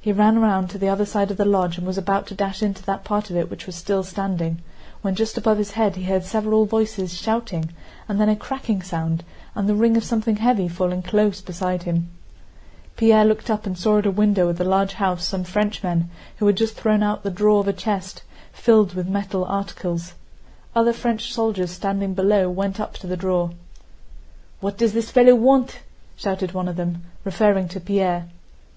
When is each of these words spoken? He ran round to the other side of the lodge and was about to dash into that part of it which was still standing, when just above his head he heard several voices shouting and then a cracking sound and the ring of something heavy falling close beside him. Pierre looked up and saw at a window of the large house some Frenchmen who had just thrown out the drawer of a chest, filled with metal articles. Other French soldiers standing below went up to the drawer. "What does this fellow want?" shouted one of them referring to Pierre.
He 0.00 0.10
ran 0.10 0.40
round 0.40 0.68
to 0.70 0.78
the 0.78 0.88
other 0.88 1.06
side 1.06 1.30
of 1.30 1.36
the 1.36 1.44
lodge 1.44 1.78
and 1.78 1.86
was 1.86 1.96
about 1.96 2.26
to 2.26 2.34
dash 2.34 2.60
into 2.60 2.82
that 2.82 3.04
part 3.04 3.30
of 3.30 3.36
it 3.36 3.48
which 3.48 3.64
was 3.64 3.76
still 3.76 4.02
standing, 4.02 4.58
when 5.00 5.14
just 5.14 5.38
above 5.38 5.58
his 5.58 5.70
head 5.70 5.94
he 5.94 6.02
heard 6.02 6.24
several 6.24 6.66
voices 6.66 7.16
shouting 7.16 7.70
and 8.08 8.20
then 8.20 8.28
a 8.28 8.34
cracking 8.34 8.82
sound 8.82 9.22
and 9.54 9.68
the 9.68 9.76
ring 9.76 9.96
of 9.96 10.02
something 10.02 10.34
heavy 10.38 10.66
falling 10.66 11.02
close 11.04 11.40
beside 11.40 11.84
him. 11.84 12.10
Pierre 12.96 13.24
looked 13.24 13.48
up 13.48 13.64
and 13.64 13.78
saw 13.78 13.98
at 14.00 14.06
a 14.06 14.10
window 14.10 14.48
of 14.48 14.58
the 14.58 14.64
large 14.64 14.94
house 14.94 15.24
some 15.24 15.44
Frenchmen 15.44 16.10
who 16.38 16.46
had 16.48 16.56
just 16.56 16.74
thrown 16.74 17.04
out 17.04 17.22
the 17.22 17.30
drawer 17.30 17.60
of 17.60 17.68
a 17.68 17.72
chest, 17.72 18.24
filled 18.52 18.94
with 18.94 19.06
metal 19.06 19.44
articles. 19.44 20.14
Other 20.74 20.92
French 20.92 21.32
soldiers 21.32 21.70
standing 21.70 22.12
below 22.14 22.50
went 22.50 22.80
up 22.80 22.94
to 22.94 23.06
the 23.06 23.16
drawer. 23.16 23.50
"What 24.58 24.76
does 24.76 24.94
this 24.94 25.10
fellow 25.12 25.36
want?" 25.36 25.78
shouted 26.16 26.50
one 26.50 26.66
of 26.66 26.74
them 26.74 27.04
referring 27.24 27.68
to 27.68 27.78
Pierre. 27.78 28.26